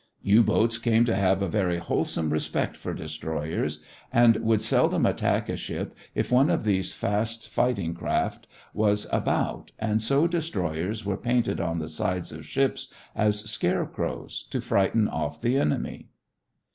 U 0.23 0.41
boats 0.41 0.79
came 0.79 1.05
to 1.05 1.15
have 1.15 1.43
a 1.43 1.47
very 1.47 1.77
wholesome 1.77 2.33
respect 2.33 2.75
for 2.75 2.91
destroyers 2.91 3.83
and 4.11 4.35
would 4.37 4.63
seldom 4.63 5.05
attack 5.05 5.47
a 5.47 5.55
ship 5.55 5.95
if 6.15 6.31
one 6.31 6.49
of 6.49 6.63
these 6.63 6.91
fast 6.91 7.47
fighting 7.47 7.93
craft 7.93 8.47
was 8.73 9.05
about, 9.11 9.69
and 9.77 10.01
so 10.01 10.25
destroyers 10.25 11.05
were 11.05 11.17
painted 11.17 11.61
on 11.61 11.77
the 11.77 11.87
sides 11.87 12.31
of 12.31 12.47
ships 12.47 12.91
as 13.15 13.47
scarecrows 13.47 14.47
to 14.49 14.59
frighten 14.59 15.07
off 15.07 15.39
the 15.39 15.55
enemy. 15.55 16.07